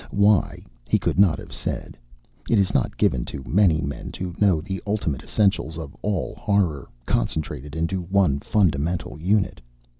[0.09, 1.95] Why, he could not have said.
[2.49, 6.87] It is not given to many men to know the ultimate essentials of all horror,
[7.05, 9.61] concentrated into one fundamental unit.